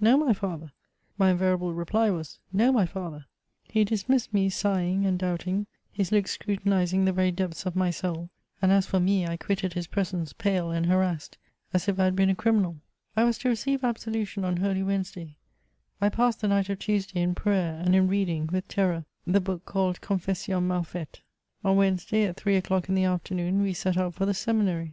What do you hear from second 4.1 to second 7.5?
me sighing and doubting, his look scrutinizing the very